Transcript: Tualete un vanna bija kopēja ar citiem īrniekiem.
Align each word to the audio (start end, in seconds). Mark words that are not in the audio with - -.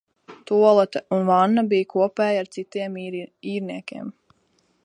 Tualete 0.45 1.01
un 1.17 1.21
vanna 1.27 1.65
bija 1.73 1.89
kopēja 1.93 2.43
ar 2.45 2.51
citiem 2.57 3.01
īrniekiem. 3.05 4.13